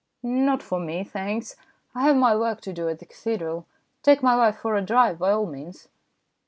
[0.23, 1.55] "Not for me, thanks.
[1.93, 3.67] I have my work to do at the cathedral.
[4.01, 5.89] Take my wife for a drive, by all means."